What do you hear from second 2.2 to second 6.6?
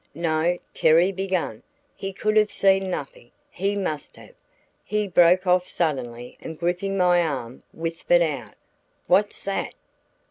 have seen nothing; he must have" He broke off suddenly and